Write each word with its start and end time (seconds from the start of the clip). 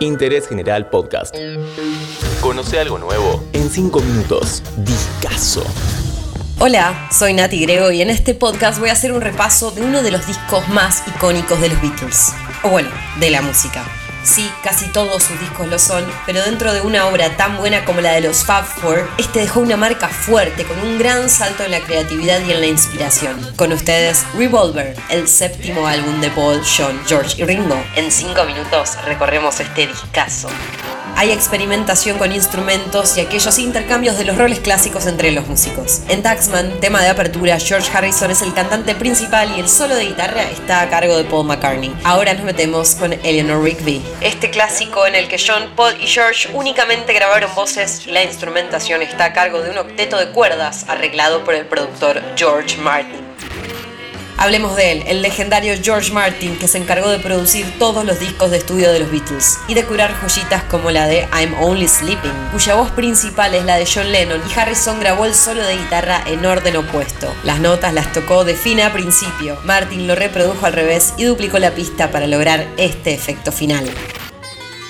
Interés 0.00 0.48
General 0.48 0.88
Podcast. 0.90 1.34
Conoce 2.40 2.78
algo 2.78 2.98
nuevo 2.98 3.42
en 3.54 3.70
5 3.70 4.00
minutos. 4.00 4.62
Discaso. 4.76 5.64
Hola, 6.58 7.08
soy 7.10 7.32
Nati 7.32 7.60
Grego 7.62 7.90
y 7.90 8.02
en 8.02 8.10
este 8.10 8.34
podcast 8.34 8.78
voy 8.78 8.90
a 8.90 8.92
hacer 8.92 9.12
un 9.12 9.20
repaso 9.20 9.70
de 9.70 9.82
uno 9.82 10.02
de 10.02 10.10
los 10.10 10.26
discos 10.26 10.68
más 10.68 11.02
icónicos 11.06 11.60
de 11.60 11.70
los 11.70 11.80
Beatles. 11.80 12.32
O 12.62 12.70
bueno, 12.70 12.90
de 13.20 13.30
la 13.30 13.40
música. 13.40 13.84
Sí, 14.26 14.50
casi 14.64 14.86
todos 14.88 15.22
sus 15.22 15.38
discos 15.38 15.68
lo 15.68 15.78
son, 15.78 16.04
pero 16.26 16.42
dentro 16.42 16.72
de 16.72 16.80
una 16.80 17.06
obra 17.06 17.36
tan 17.36 17.56
buena 17.58 17.84
como 17.84 18.00
la 18.00 18.10
de 18.10 18.22
los 18.22 18.44
Fab 18.44 18.64
Four, 18.64 19.08
este 19.18 19.38
dejó 19.38 19.60
una 19.60 19.76
marca 19.76 20.08
fuerte 20.08 20.64
con 20.64 20.80
un 20.80 20.98
gran 20.98 21.30
salto 21.30 21.62
en 21.62 21.70
la 21.70 21.80
creatividad 21.80 22.40
y 22.40 22.50
en 22.50 22.60
la 22.60 22.66
inspiración. 22.66 23.54
Con 23.54 23.72
ustedes, 23.72 24.26
Revolver, 24.36 24.96
el 25.10 25.28
séptimo 25.28 25.86
álbum 25.86 26.20
de 26.20 26.30
Paul, 26.30 26.60
John, 26.64 27.00
George 27.06 27.40
y 27.40 27.44
Ringo. 27.44 27.80
En 27.94 28.10
5 28.10 28.44
minutos 28.44 28.96
recorremos 29.04 29.60
este 29.60 29.86
discazo 29.86 30.48
hay 31.16 31.32
experimentación 31.32 32.18
con 32.18 32.30
instrumentos 32.30 33.16
y 33.16 33.20
aquellos 33.20 33.58
intercambios 33.58 34.18
de 34.18 34.24
los 34.24 34.36
roles 34.36 34.60
clásicos 34.60 35.06
entre 35.06 35.32
los 35.32 35.46
músicos. 35.46 36.02
En 36.08 36.22
Taxman, 36.22 36.78
tema 36.80 37.02
de 37.02 37.08
apertura, 37.08 37.58
George 37.58 37.90
Harrison 37.92 38.30
es 38.30 38.42
el 38.42 38.52
cantante 38.52 38.94
principal 38.94 39.50
y 39.56 39.60
el 39.60 39.68
solo 39.68 39.96
de 39.96 40.04
guitarra 40.04 40.42
está 40.42 40.82
a 40.82 40.88
cargo 40.90 41.16
de 41.16 41.24
Paul 41.24 41.46
McCartney. 41.46 41.94
Ahora 42.04 42.34
nos 42.34 42.44
metemos 42.44 42.94
con 42.94 43.14
Eleanor 43.14 43.64
Rigby. 43.64 44.02
Este 44.20 44.50
clásico 44.50 45.06
en 45.06 45.14
el 45.14 45.26
que 45.26 45.38
John, 45.38 45.72
Paul 45.74 45.94
y 46.00 46.06
George 46.06 46.50
únicamente 46.52 47.14
grabaron 47.14 47.54
voces, 47.54 48.06
la 48.06 48.22
instrumentación 48.22 49.00
está 49.02 49.24
a 49.24 49.32
cargo 49.32 49.62
de 49.62 49.70
un 49.70 49.78
octeto 49.78 50.18
de 50.18 50.28
cuerdas 50.30 50.84
arreglado 50.88 51.44
por 51.44 51.54
el 51.54 51.66
productor 51.66 52.22
George 52.36 52.76
Martin. 52.76 53.25
Hablemos 54.38 54.76
de 54.76 54.92
él, 54.92 55.04
el 55.06 55.22
legendario 55.22 55.74
George 55.82 56.12
Martin, 56.12 56.58
que 56.58 56.68
se 56.68 56.76
encargó 56.76 57.08
de 57.08 57.18
producir 57.18 57.78
todos 57.78 58.04
los 58.04 58.20
discos 58.20 58.50
de 58.50 58.58
estudio 58.58 58.92
de 58.92 59.00
los 59.00 59.10
Beatles 59.10 59.58
y 59.66 59.72
de 59.72 59.84
curar 59.84 60.14
joyitas 60.20 60.62
como 60.64 60.90
la 60.90 61.06
de 61.06 61.26
I'm 61.32 61.54
Only 61.62 61.88
Sleeping, 61.88 62.34
cuya 62.52 62.74
voz 62.74 62.90
principal 62.90 63.54
es 63.54 63.64
la 63.64 63.76
de 63.76 63.86
John 63.86 64.12
Lennon 64.12 64.42
y 64.46 64.58
Harrison 64.58 65.00
grabó 65.00 65.24
el 65.24 65.34
solo 65.34 65.64
de 65.64 65.78
guitarra 65.78 66.22
en 66.26 66.44
orden 66.44 66.76
opuesto. 66.76 67.34
Las 67.44 67.60
notas 67.60 67.94
las 67.94 68.12
tocó 68.12 68.44
de 68.44 68.54
fin 68.54 68.80
a 68.80 68.92
principio, 68.92 69.58
Martin 69.64 70.06
lo 70.06 70.14
reprodujo 70.14 70.66
al 70.66 70.74
revés 70.74 71.14
y 71.16 71.24
duplicó 71.24 71.58
la 71.58 71.70
pista 71.70 72.10
para 72.10 72.26
lograr 72.26 72.66
este 72.76 73.14
efecto 73.14 73.52
final. 73.52 73.90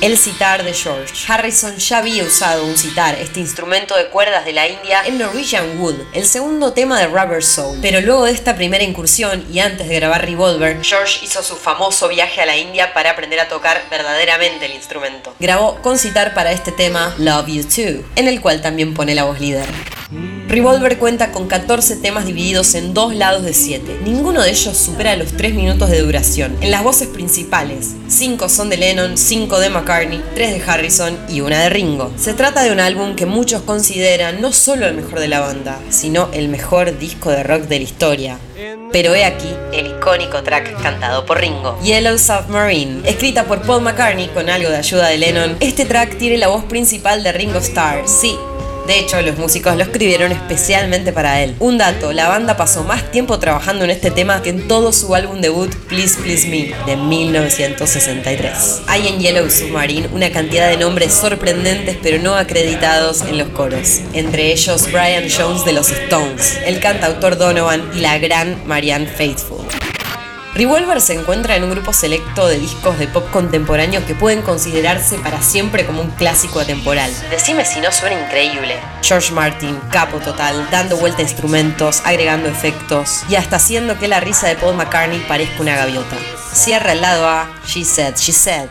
El 0.00 0.16
sitar 0.16 0.64
de 0.64 0.72
George. 0.72 1.12
Harrison 1.30 1.76
ya 1.76 1.98
había 1.98 2.24
usado 2.24 2.64
un 2.64 2.78
sitar, 2.78 3.16
este 3.16 3.38
instrumento 3.38 3.94
de 3.98 4.06
cuerdas 4.06 4.46
de 4.46 4.54
la 4.54 4.66
India, 4.66 5.02
en 5.04 5.18
Norwegian 5.18 5.78
Wood, 5.78 5.96
el 6.14 6.24
segundo 6.24 6.72
tema 6.72 6.98
de 6.98 7.06
Rubber 7.06 7.44
Soul. 7.44 7.78
Pero 7.82 8.00
luego 8.00 8.24
de 8.24 8.32
esta 8.32 8.56
primera 8.56 8.82
incursión 8.82 9.44
y 9.52 9.58
antes 9.58 9.86
de 9.88 9.96
grabar 9.96 10.24
Revolver, 10.24 10.82
George 10.82 11.22
hizo 11.22 11.42
su 11.42 11.54
famoso 11.54 12.08
viaje 12.08 12.40
a 12.40 12.46
la 12.46 12.56
India 12.56 12.94
para 12.94 13.10
aprender 13.10 13.40
a 13.40 13.48
tocar 13.48 13.82
verdaderamente 13.90 14.64
el 14.64 14.72
instrumento. 14.72 15.34
Grabó 15.38 15.82
con 15.82 15.98
sitar 15.98 16.32
para 16.32 16.52
este 16.52 16.72
tema 16.72 17.14
Love 17.18 17.48
You 17.48 17.64
Too, 17.64 18.02
en 18.16 18.26
el 18.26 18.40
cual 18.40 18.62
también 18.62 18.94
pone 18.94 19.14
la 19.14 19.24
voz 19.24 19.38
líder. 19.38 19.66
Revolver 20.48 20.98
cuenta 20.98 21.30
con 21.30 21.46
14 21.46 21.96
temas 21.96 22.26
divididos 22.26 22.74
en 22.74 22.92
dos 22.94 23.14
lados 23.14 23.44
de 23.44 23.52
7. 23.52 24.00
Ninguno 24.04 24.42
de 24.42 24.50
ellos 24.50 24.76
supera 24.76 25.14
los 25.14 25.32
3 25.36 25.54
minutos 25.54 25.88
de 25.90 26.00
duración. 26.00 26.56
En 26.60 26.72
las 26.72 26.82
voces 26.82 27.06
principales, 27.06 27.94
5 28.08 28.48
son 28.48 28.70
de 28.70 28.76
Lennon, 28.76 29.16
5 29.16 29.60
de 29.60 29.70
McCartney, 29.70 30.22
3 30.34 30.54
de 30.54 30.70
Harrison 30.70 31.18
y 31.28 31.42
una 31.42 31.62
de 31.62 31.70
Ringo. 31.70 32.12
Se 32.16 32.34
trata 32.34 32.64
de 32.64 32.72
un 32.72 32.80
álbum 32.80 33.14
que 33.14 33.26
muchos 33.26 33.62
consideran 33.62 34.40
no 34.40 34.52
solo 34.52 34.86
el 34.86 34.94
mejor 34.94 35.20
de 35.20 35.28
la 35.28 35.40
banda, 35.40 35.78
sino 35.90 36.28
el 36.32 36.48
mejor 36.48 36.98
disco 36.98 37.30
de 37.30 37.44
rock 37.44 37.62
de 37.62 37.78
la 37.78 37.84
historia. 37.84 38.38
Pero 38.92 39.14
he 39.14 39.24
aquí 39.24 39.54
el 39.72 39.86
icónico 39.86 40.42
track 40.42 40.82
cantado 40.82 41.24
por 41.24 41.40
Ringo, 41.40 41.78
Yellow 41.84 42.18
Submarine, 42.18 43.08
escrita 43.08 43.44
por 43.44 43.62
Paul 43.62 43.82
McCartney 43.82 44.26
con 44.28 44.50
algo 44.50 44.68
de 44.68 44.78
ayuda 44.78 45.06
de 45.08 45.18
Lennon. 45.18 45.56
Este 45.60 45.84
track 45.84 46.18
tiene 46.18 46.38
la 46.38 46.48
voz 46.48 46.64
principal 46.64 47.22
de 47.22 47.30
Ringo 47.30 47.58
Starr, 47.58 48.08
sí, 48.08 48.36
de 48.86 48.98
hecho, 48.98 49.20
los 49.22 49.38
músicos 49.38 49.76
lo 49.76 49.82
escribieron 49.82 50.32
especialmente 50.32 51.12
para 51.12 51.42
él. 51.42 51.54
Un 51.60 51.78
dato, 51.78 52.12
la 52.12 52.28
banda 52.28 52.56
pasó 52.56 52.82
más 52.84 53.10
tiempo 53.10 53.38
trabajando 53.38 53.84
en 53.84 53.90
este 53.90 54.10
tema 54.10 54.42
que 54.42 54.50
en 54.50 54.68
todo 54.68 54.92
su 54.92 55.14
álbum 55.14 55.40
debut 55.40 55.72
Please 55.88 56.20
Please 56.20 56.48
Me 56.48 56.74
de 56.86 56.96
1963. 56.96 58.82
Hay 58.86 59.08
en 59.08 59.20
Yellow 59.20 59.48
Submarine 59.50 60.08
una 60.12 60.30
cantidad 60.30 60.68
de 60.68 60.76
nombres 60.76 61.12
sorprendentes 61.12 61.98
pero 62.02 62.18
no 62.18 62.34
acreditados 62.34 63.22
en 63.22 63.38
los 63.38 63.48
coros, 63.48 64.00
entre 64.12 64.52
ellos 64.52 64.90
Brian 64.90 65.24
Jones 65.30 65.64
de 65.64 65.72
los 65.72 65.90
Stones, 65.90 66.58
el 66.64 66.80
cantautor 66.80 67.36
Donovan 67.38 67.90
y 67.94 68.00
la 68.00 68.18
gran 68.18 68.56
Marianne 68.66 69.06
Faithfull. 69.06 69.79
Revolver 70.54 71.00
se 71.00 71.14
encuentra 71.14 71.54
en 71.54 71.62
un 71.62 71.70
grupo 71.70 71.92
selecto 71.92 72.48
de 72.48 72.58
discos 72.58 72.98
de 72.98 73.06
pop 73.06 73.24
contemporáneo 73.30 74.04
que 74.04 74.16
pueden 74.16 74.42
considerarse 74.42 75.16
para 75.18 75.40
siempre 75.42 75.86
como 75.86 76.02
un 76.02 76.10
clásico 76.10 76.58
atemporal. 76.58 77.12
Decime 77.30 77.64
si 77.64 77.80
no 77.80 77.92
suena 77.92 78.20
increíble. 78.20 78.76
George 79.00 79.32
Martin, 79.32 79.78
capo 79.90 80.18
total, 80.18 80.68
dando 80.70 80.96
vuelta 80.96 81.20
a 81.20 81.22
instrumentos, 81.22 82.02
agregando 82.04 82.48
efectos 82.48 83.22
y 83.28 83.36
hasta 83.36 83.56
haciendo 83.56 83.98
que 83.98 84.08
la 84.08 84.18
risa 84.18 84.48
de 84.48 84.56
Paul 84.56 84.74
McCartney 84.74 85.20
parezca 85.20 85.62
una 85.62 85.76
gaviota. 85.76 86.16
Cierra 86.52 86.92
el 86.92 87.00
lado 87.00 87.28
A, 87.28 87.48
She 87.64 87.84
Said, 87.84 88.16
She 88.16 88.32
Said. 88.32 88.68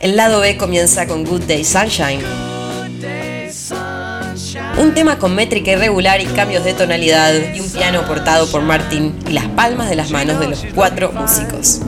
El 0.00 0.16
lado 0.16 0.40
B 0.40 0.56
comienza 0.56 1.06
con 1.06 1.24
Good 1.24 1.42
Day 1.42 1.64
Sunshine. 1.64 2.49
Un 4.80 4.94
tema 4.94 5.18
con 5.18 5.34
métrica 5.34 5.72
irregular 5.72 6.22
y 6.22 6.24
cambios 6.24 6.64
de 6.64 6.72
tonalidad 6.72 7.34
y 7.54 7.60
un 7.60 7.70
piano 7.70 8.06
portado 8.06 8.50
por 8.50 8.62
Martin 8.62 9.14
y 9.28 9.32
las 9.32 9.44
palmas 9.48 9.90
de 9.90 9.94
las 9.94 10.10
manos 10.10 10.40
de 10.40 10.48
los 10.48 10.64
cuatro 10.74 11.12
músicos. 11.12 11.80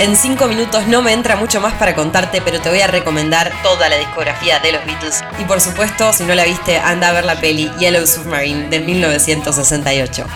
En 0.00 0.16
cinco 0.16 0.48
minutos 0.48 0.88
no 0.88 1.02
me 1.02 1.12
entra 1.12 1.36
mucho 1.36 1.60
más 1.60 1.74
para 1.74 1.94
contarte, 1.94 2.42
pero 2.42 2.60
te 2.60 2.68
voy 2.68 2.80
a 2.80 2.88
recomendar 2.88 3.52
toda 3.62 3.88
la 3.88 3.96
discografía 3.96 4.58
de 4.58 4.72
los 4.72 4.84
Beatles. 4.86 5.22
Y 5.38 5.44
por 5.44 5.60
supuesto, 5.60 6.12
si 6.12 6.24
no 6.24 6.34
la 6.34 6.42
viste, 6.42 6.78
anda 6.78 7.10
a 7.10 7.12
ver 7.12 7.24
la 7.24 7.36
peli 7.36 7.70
Yellow 7.78 8.04
Submarine 8.08 8.68
de 8.68 8.80
1968. 8.80 10.26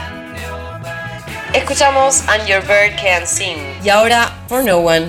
Escuchamos 1.54 2.22
And 2.28 2.46
Your 2.46 2.60
Bird 2.60 2.94
Can 3.02 3.26
Sing. 3.26 3.58
Y 3.82 3.88
ahora, 3.88 4.32
For 4.48 4.62
No 4.62 4.76
One. 4.76 5.08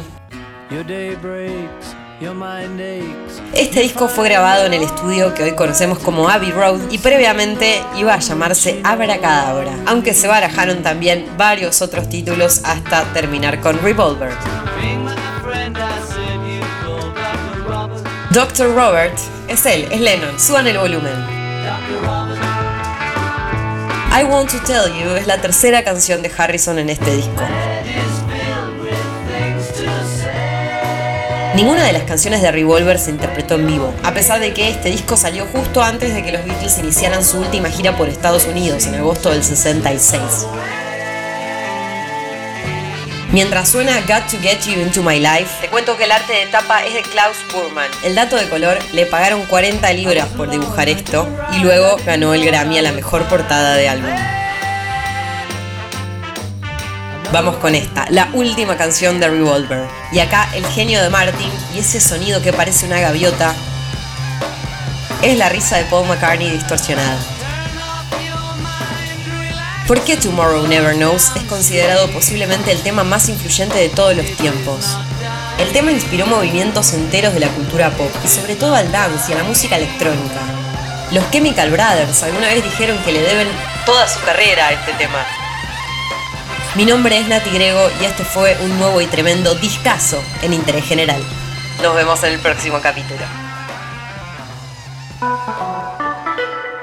Este 3.54 3.82
disco 3.82 4.08
fue 4.08 4.30
grabado 4.30 4.68
en 4.68 4.76
el 4.76 4.84
estudio 4.84 5.34
que 5.34 5.42
hoy 5.42 5.56
conocemos 5.56 5.98
como 5.98 6.30
Abbey 6.30 6.52
Road 6.52 6.80
y 6.92 7.00
previamente 7.00 7.82
iba 7.98 8.14
a 8.14 8.20
llamarse 8.20 8.80
Abracadabra, 8.84 9.72
aunque 9.88 10.14
se 10.14 10.28
barajaron 10.28 10.84
también 10.84 11.26
varios 11.36 11.82
otros 11.82 12.10
títulos 12.10 12.62
hasta 12.64 13.06
terminar 13.14 13.60
con 13.60 13.82
Revolver. 13.82 14.34
Dr. 18.30 18.76
Robert 18.76 19.18
es 19.48 19.66
él, 19.66 19.88
es 19.90 20.00
Lennon, 20.00 20.40
suban 20.40 20.68
el 20.68 20.78
volumen. 20.78 21.26
I 24.14 24.24
Want 24.26 24.52
to 24.52 24.60
Tell 24.60 24.94
You 24.94 25.16
es 25.16 25.26
la 25.26 25.42
tercera 25.42 25.84
canción 25.84 26.22
de 26.22 26.32
Harrison 26.38 26.78
en 26.78 26.92
este 26.92 27.16
disco. 27.16 27.42
Ninguna 31.56 31.84
de 31.84 31.92
las 31.92 32.04
canciones 32.04 32.42
de 32.42 32.50
Revolver 32.50 32.98
se 32.98 33.12
interpretó 33.12 33.56
en 33.56 33.68
vivo, 33.68 33.94
a 34.04 34.14
pesar 34.14 34.40
de 34.40 34.54
que 34.54 34.70
este 34.70 34.90
disco 34.90 35.18
salió 35.18 35.46
justo 35.48 35.84
antes 35.84 36.14
de 36.14 36.24
que 36.24 36.32
los 36.32 36.46
Beatles 36.46 36.78
iniciaran 36.78 37.26
su 37.26 37.40
última 37.40 37.70
gira 37.70 37.98
por 37.98 38.08
Estados 38.08 38.46
Unidos 38.46 38.86
en 38.86 38.96
agosto 38.96 39.32
del 39.32 39.44
66. 39.44 40.22
Mientras 43.34 43.68
suena 43.68 44.00
Got 44.08 44.32
to 44.32 44.38
Get 44.42 44.62
You 44.62 44.80
Into 44.82 45.04
My 45.04 45.20
Life, 45.20 45.50
te 45.60 45.68
cuento 45.68 45.98
que 45.98 46.06
el 46.06 46.14
arte 46.14 46.32
de 46.34 46.46
tapa 46.48 46.86
es 46.86 46.94
de 46.94 47.02
Klaus 47.02 47.38
Burman. 47.54 47.92
El 48.06 48.16
dato 48.16 48.38
de 48.38 48.48
color 48.48 48.80
le 48.94 49.06
pagaron 49.06 49.46
40 49.46 49.92
libras 49.92 50.28
por 50.30 50.50
dibujar 50.50 50.88
esto 50.88 51.28
y 51.54 51.60
luego 51.60 51.98
ganó 52.06 52.34
el 52.34 52.46
Grammy 52.46 52.78
a 52.78 52.82
la 52.82 52.94
mejor 52.94 53.26
portada 53.26 53.76
de 53.76 53.90
álbum. 53.90 54.41
Vamos 57.32 57.56
con 57.58 57.76
esta, 57.76 58.06
la 58.10 58.28
última 58.34 58.76
canción 58.76 59.22
de 59.22 59.30
Revolver. 59.30 59.88
Y 60.12 60.20
acá 60.20 60.50
el 60.54 60.66
genio 60.66 61.02
de 61.02 61.10
Martin 61.10 61.50
y 61.74 61.80
ese 61.80 62.02
sonido 62.02 62.42
que 62.42 62.52
parece 62.52 62.86
una 62.86 63.00
gaviota 63.00 63.56
es 65.22 65.38
la 65.38 65.48
risa 65.48 65.78
de 65.78 65.86
Paul 65.86 66.10
McCartney 66.10 66.50
distorsionada. 66.50 67.18
¿Por 69.88 70.02
qué 70.02 70.18
Tomorrow 70.18 70.68
Never 70.68 70.94
Knows 70.96 71.32
es 71.38 71.44
considerado 71.44 72.10
posiblemente 72.10 72.72
el 72.72 72.82
tema 72.82 73.06
más 73.06 73.30
influyente 73.30 73.78
de 73.78 73.88
todos 73.88 74.14
los 74.14 74.26
tiempos? 74.36 74.98
El 75.58 75.72
tema 75.72 75.92
inspiró 75.94 76.28
movimientos 76.28 76.92
enteros 76.94 77.34
de 77.34 77.40
la 77.40 77.50
cultura 77.50 77.92
pop 77.92 78.12
y 78.26 78.28
sobre 78.28 78.56
todo 78.56 78.76
al 78.76 78.92
dance 78.92 79.32
y 79.32 79.36
a 79.36 79.38
la 79.38 79.44
música 79.46 79.78
electrónica. 79.78 80.42
Los 81.12 81.30
Chemical 81.32 81.72
Brothers 81.72 82.24
alguna 82.24 82.48
vez 82.48 82.62
dijeron 82.62 82.98
que 83.06 83.14
le 83.14 83.22
deben 83.22 83.48
toda 83.86 84.06
su 84.10 84.20
carrera 84.22 84.68
a 84.68 84.72
este 84.74 84.92
tema. 84.94 85.26
Mi 86.76 86.86
nombre 86.86 87.20
es 87.20 87.28
Nati 87.28 87.50
Grego 87.50 87.90
y 88.02 88.06
este 88.06 88.24
fue 88.24 88.56
un 88.64 88.80
nuevo 88.80 89.02
y 89.02 89.06
tremendo 89.06 89.54
discazo 89.56 90.24
en 90.42 90.54
Interés 90.54 90.86
General. 90.86 91.22
Nos 91.84 91.94
vemos 91.94 92.24
en 92.24 92.32
el 92.34 92.40
próximo 92.40 92.80
capítulo. 92.82 93.20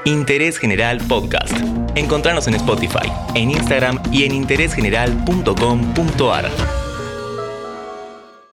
Interés 0.05 0.59
General 0.59 0.99
Podcast. 0.99 1.55
Encontrarnos 1.95 2.47
en 2.49 2.55
Spotify, 2.55 3.11
en 3.35 3.51
Instagram 3.51 4.03
y 4.13 4.25
en 4.25 4.35
interésgeneral.com.ar. 4.35 6.88